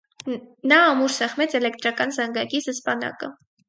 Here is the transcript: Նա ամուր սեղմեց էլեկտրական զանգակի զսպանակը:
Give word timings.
Նա 0.71 0.79
ամուր 0.85 1.15
սեղմեց 1.17 1.55
էլեկտրական 1.61 2.19
զանգակի 2.19 2.67
զսպանակը: 2.71 3.37